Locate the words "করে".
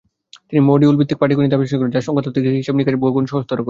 3.49-3.59